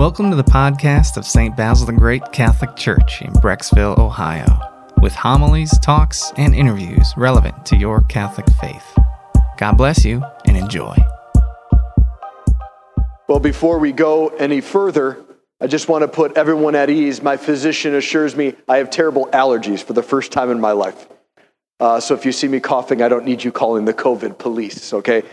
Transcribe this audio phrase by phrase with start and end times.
[0.00, 1.54] Welcome to the podcast of St.
[1.54, 4.46] Basil the Great Catholic Church in Brecksville, Ohio,
[5.02, 8.98] with homilies, talks, and interviews relevant to your Catholic faith.
[9.58, 10.96] God bless you and enjoy.
[13.28, 15.22] Well, before we go any further,
[15.60, 17.20] I just want to put everyone at ease.
[17.20, 21.08] My physician assures me I have terrible allergies for the first time in my life.
[21.78, 24.94] Uh, so if you see me coughing, I don't need you calling the COVID police,
[24.94, 25.24] okay?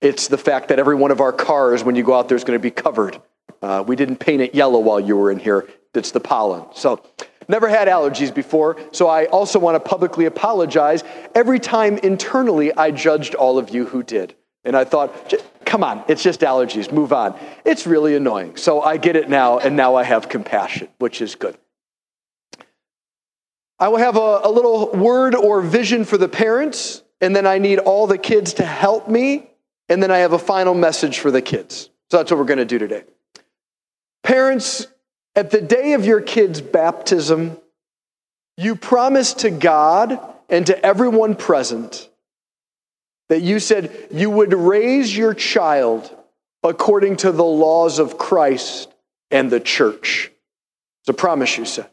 [0.00, 2.44] It's the fact that every one of our cars, when you go out there, is
[2.44, 3.20] going to be covered.
[3.66, 5.68] Uh, we didn't paint it yellow while you were in here.
[5.92, 6.66] It's the pollen.
[6.74, 7.02] So,
[7.48, 8.76] never had allergies before.
[8.92, 11.02] So, I also want to publicly apologize
[11.34, 14.36] every time internally I judged all of you who did.
[14.64, 15.34] And I thought,
[15.64, 17.36] come on, it's just allergies, move on.
[17.64, 18.56] It's really annoying.
[18.56, 21.58] So, I get it now, and now I have compassion, which is good.
[23.80, 27.58] I will have a, a little word or vision for the parents, and then I
[27.58, 29.50] need all the kids to help me
[29.88, 31.90] and then I have a final message for the kids.
[32.10, 33.04] So that's what we're going to do today.
[34.26, 34.88] Parents,
[35.36, 37.56] at the day of your kid's baptism,
[38.56, 40.18] you promised to God
[40.48, 42.08] and to everyone present
[43.28, 46.12] that you said you would raise your child
[46.64, 48.92] according to the laws of Christ
[49.30, 50.32] and the church.
[51.02, 51.88] It's a promise you said.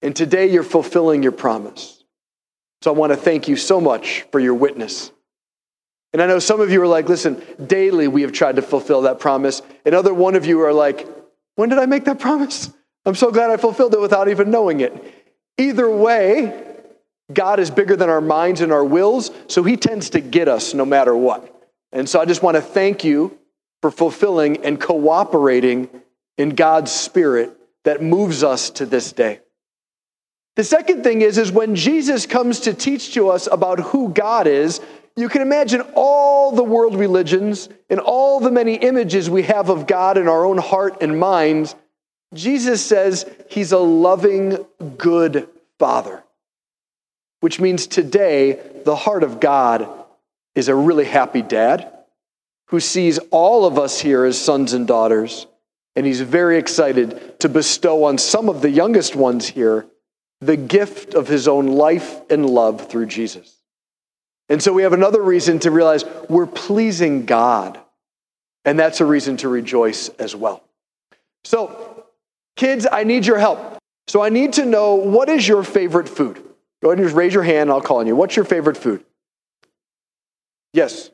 [0.00, 2.02] And today you're fulfilling your promise.
[2.80, 5.12] So I want to thank you so much for your witness.
[6.14, 9.02] And I know some of you are like, listen, daily we have tried to fulfill
[9.02, 9.60] that promise.
[9.84, 11.06] And other one of you are like,
[11.58, 12.72] when did I make that promise?
[13.04, 14.94] I'm so glad I fulfilled it without even knowing it.
[15.58, 16.64] Either way,
[17.32, 20.72] God is bigger than our minds and our wills, so he tends to get us
[20.72, 21.52] no matter what.
[21.90, 23.36] And so I just want to thank you
[23.82, 25.88] for fulfilling and cooperating
[26.36, 29.40] in God's spirit that moves us to this day.
[30.54, 34.46] The second thing is, is when Jesus comes to teach to us about who God
[34.46, 34.80] is,
[35.18, 39.88] you can imagine all the world religions and all the many images we have of
[39.88, 41.74] God in our own heart and minds.
[42.34, 44.64] Jesus says he's a loving,
[44.96, 45.48] good
[45.80, 46.22] father,
[47.40, 49.88] which means today the heart of God
[50.54, 51.92] is a really happy dad
[52.68, 55.48] who sees all of us here as sons and daughters.
[55.96, 59.84] And he's very excited to bestow on some of the youngest ones here
[60.40, 63.57] the gift of his own life and love through Jesus.
[64.48, 67.78] And so we have another reason to realize we're pleasing God.
[68.64, 70.62] And that's a reason to rejoice as well.
[71.44, 72.04] So,
[72.56, 73.78] kids, I need your help.
[74.06, 76.42] So I need to know what is your favorite food?
[76.82, 77.70] Go ahead and just raise your hand.
[77.70, 78.16] I'll call on you.
[78.16, 79.04] What's your favorite food?
[80.72, 81.10] Yes.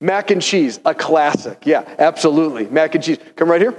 [0.00, 1.66] Mac and cheese, a classic.
[1.66, 2.66] Yeah, absolutely.
[2.66, 3.18] Mac and cheese.
[3.36, 3.74] Come right here.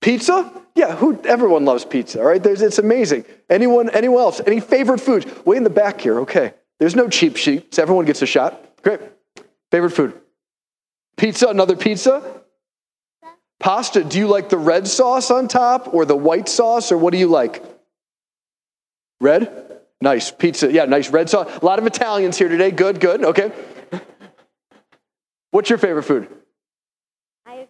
[0.00, 0.52] Pizza?
[0.74, 2.42] Yeah, who everyone loves pizza, all right?
[2.42, 3.24] There's, it's amazing.
[3.48, 4.40] Anyone, anyone else?
[4.46, 5.26] Any favorite foods?
[5.46, 6.54] Way in the back here, okay.
[6.78, 7.78] There's no cheap sheets.
[7.78, 8.82] Everyone gets a shot.
[8.82, 9.00] Great.
[9.70, 10.20] Favorite food?
[11.16, 12.22] Pizza, another pizza?
[13.58, 17.12] Pasta, do you like the red sauce on top or the white sauce or what
[17.12, 17.64] do you like?
[19.20, 19.80] Red?
[20.00, 20.30] Nice.
[20.30, 21.48] Pizza, yeah, nice red sauce.
[21.62, 22.70] A lot of Italians here today.
[22.70, 23.50] Good, good, okay.
[25.52, 26.28] What's your favorite food?
[27.46, 27.68] I agree.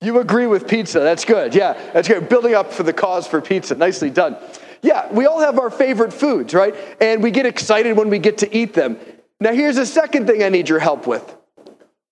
[0.00, 1.00] You agree with pizza.
[1.00, 1.54] That's good.
[1.54, 2.30] Yeah, that's good.
[2.30, 3.74] Building up for the cause for pizza.
[3.74, 4.38] Nicely done.
[4.84, 6.74] Yeah, we all have our favorite foods, right?
[7.00, 8.98] And we get excited when we get to eat them.
[9.40, 11.24] Now, here's the second thing I need your help with.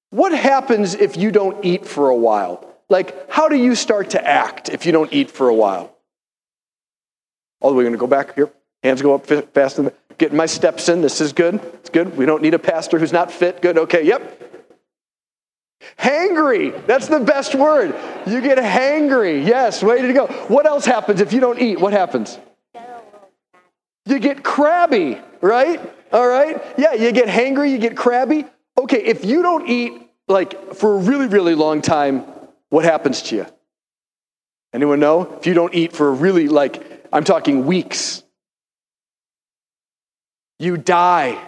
[0.08, 2.66] What happens if you don't eat for a while?
[2.88, 5.94] Like, how do you start to act if you don't eat for a while?
[7.60, 8.50] Oh, we're going to go back here.
[8.82, 9.78] Hands go up fast.
[10.16, 11.02] Getting my steps in.
[11.02, 11.56] This is good.
[11.74, 12.16] It's good.
[12.16, 13.60] We don't need a pastor who's not fit.
[13.60, 13.76] Good.
[13.76, 14.06] Okay.
[14.06, 14.42] Yep.
[15.98, 16.86] Hangry.
[16.86, 17.94] That's the best word.
[18.26, 19.46] You get hangry.
[19.46, 19.82] Yes.
[19.82, 20.26] Way to go.
[20.48, 21.78] What else happens if you don't eat?
[21.78, 22.38] What happens?
[24.06, 25.80] You get crabby, right?
[26.12, 26.60] All right?
[26.76, 28.44] Yeah, you get hangry, you get crabby.
[28.78, 29.92] Okay, if you don't eat
[30.28, 32.24] like for a really, really long time,
[32.68, 33.46] what happens to you?
[34.72, 35.36] Anyone know?
[35.38, 38.22] If you don't eat for a really, like, I'm talking weeks,
[40.58, 41.38] you die,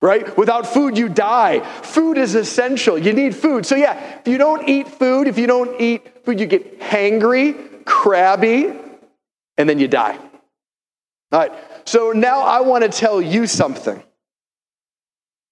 [0.00, 0.36] right?
[0.38, 1.60] Without food, you die.
[1.60, 2.96] Food is essential.
[2.96, 3.66] You need food.
[3.66, 7.84] So, yeah, if you don't eat food, if you don't eat food, you get hangry,
[7.84, 8.72] crabby,
[9.58, 10.16] and then you die.
[11.32, 11.52] All right.
[11.84, 14.02] So now I want to tell you something.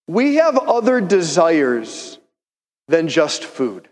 [0.06, 2.18] We have other desires
[2.88, 3.88] than just food.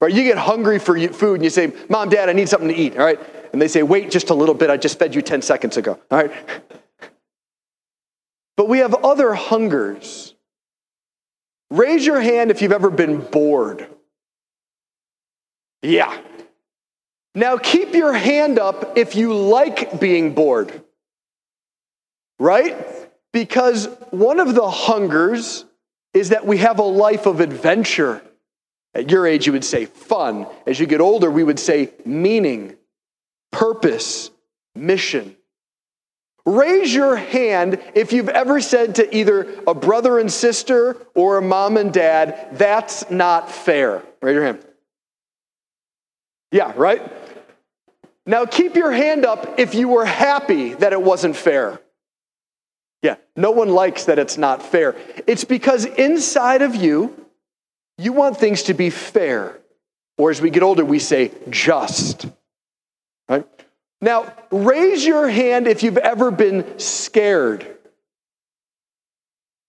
[0.00, 0.12] Right?
[0.12, 2.96] You get hungry for food and you say, Mom, Dad, I need something to eat.
[2.96, 3.20] All right.
[3.52, 4.70] And they say, Wait just a little bit.
[4.70, 5.98] I just fed you 10 seconds ago.
[6.10, 6.32] All right.
[8.56, 10.34] But we have other hungers.
[11.70, 13.86] Raise your hand if you've ever been bored.
[15.80, 16.20] Yeah.
[17.34, 20.82] Now keep your hand up if you like being bored
[22.40, 22.74] right?
[23.32, 25.64] Because one of the hungers
[26.12, 28.20] is that we have a life of adventure.
[28.92, 30.48] At your age, you would say fun.
[30.66, 32.76] As you get older, we would say meaning,
[33.52, 34.32] purpose,
[34.74, 35.36] mission.
[36.44, 41.42] Raise your hand if you've ever said to either a brother and sister or a
[41.42, 44.02] mom and dad, that's not fair.
[44.22, 44.64] Raise your hand.
[46.50, 47.00] Yeah, right?
[48.26, 51.80] Now keep your hand up if you were happy that it wasn't fair.
[53.02, 54.94] Yeah, no one likes that it's not fair.
[55.26, 57.16] It's because inside of you,
[57.96, 59.58] you want things to be fair.
[60.18, 62.26] Or as we get older, we say just.
[63.28, 63.46] Right?
[64.02, 67.66] Now, raise your hand if you've ever been scared.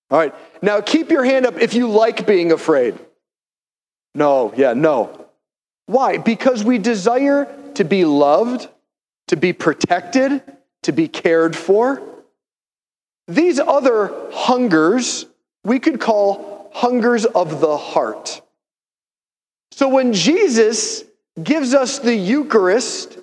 [0.10, 0.36] All right.
[0.62, 3.00] Now, keep your hand up if you like being afraid.
[4.14, 5.28] No, yeah, no.
[5.86, 6.18] Why?
[6.18, 8.68] Because we desire to be loved,
[9.28, 10.44] to be protected,
[10.84, 12.02] to be cared for.
[13.28, 15.26] These other hungers
[15.64, 18.42] we could call hungers of the heart.
[19.72, 21.04] So when Jesus
[21.42, 23.18] gives us the Eucharist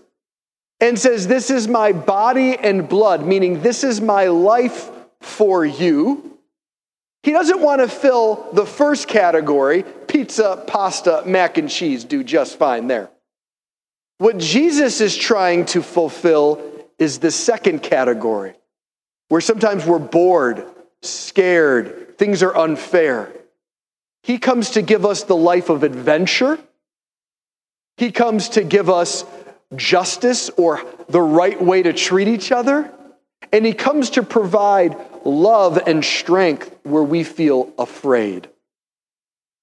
[0.80, 4.90] and says, This is my body and blood, meaning this is my life
[5.20, 6.38] for you,
[7.22, 12.58] he doesn't want to fill the first category pizza, pasta, mac and cheese do just
[12.58, 13.10] fine there.
[14.18, 16.62] What Jesus is trying to fulfill
[16.98, 18.54] is the second category,
[19.28, 20.64] where sometimes we're bored,
[21.02, 23.32] scared, things are unfair.
[24.22, 26.58] He comes to give us the life of adventure.
[27.96, 29.24] He comes to give us
[29.76, 32.92] justice or the right way to treat each other.
[33.52, 38.48] And he comes to provide love and strength where we feel afraid.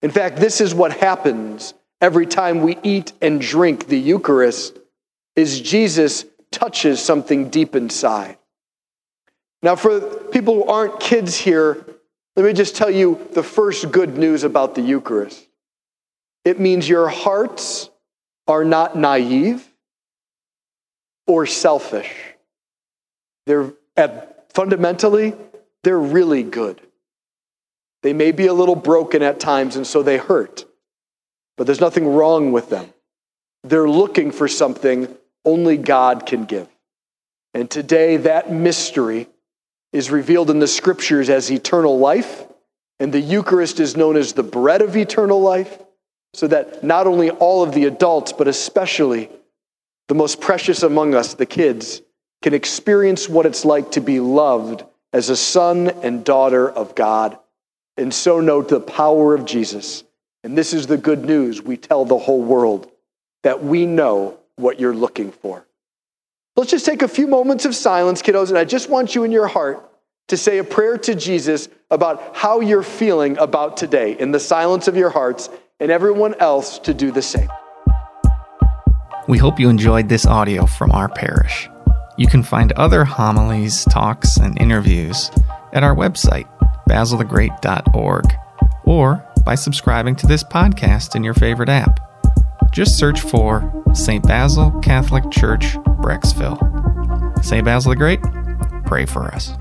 [0.01, 4.77] In fact, this is what happens every time we eat and drink the Eucharist
[5.35, 8.37] is Jesus touches something deep inside.
[9.65, 11.83] Now, for people who aren't kids here,
[12.35, 15.45] let me just tell you the first good news about the Eucharist.
[16.45, 17.89] It means your hearts
[18.47, 19.67] are not naive
[21.25, 22.13] or selfish.
[23.47, 23.73] They're
[24.53, 25.33] fundamentally,
[25.83, 26.79] they're really good.
[28.03, 30.63] They may be a little broken at times, and so they hurt
[31.57, 32.93] but there's nothing wrong with them.
[33.63, 35.07] They're looking for something
[35.43, 36.67] only God can give.
[37.53, 39.27] And today, that mystery
[39.95, 42.43] is revealed in the scriptures as eternal life,
[42.99, 45.79] and the Eucharist is known as the bread of eternal life,
[46.33, 49.29] so that not only all of the adults, but especially
[50.07, 52.01] the most precious among us, the kids,
[52.41, 54.83] can experience what it's like to be loved
[55.13, 57.37] as a son and daughter of God,
[57.97, 60.03] and so know the power of Jesus
[60.45, 62.91] and this is the good news we tell the whole world
[63.41, 65.65] that we know what you're looking for.
[66.57, 69.31] Let's just take a few moments of silence, kiddos, and I just want you in
[69.33, 69.91] your heart
[70.29, 74.87] to say a prayer to Jesus about how you're feeling about today in the silence
[74.87, 75.49] of your hearts,
[75.81, 77.49] and everyone else to do the same.
[79.27, 81.69] We hope you enjoyed this audio from our parish.
[82.17, 85.29] You can find other homilies, talks, and interviews
[85.73, 86.47] at our website,
[86.89, 88.25] basilthegreat.org,
[88.85, 91.99] or by subscribing to this podcast in your favorite app.
[92.71, 94.25] Just search for St.
[94.25, 95.75] Basil Catholic Church,
[96.05, 97.43] Brecksville.
[97.43, 97.65] St.
[97.65, 98.21] Basil the Great,
[98.85, 99.53] pray for us.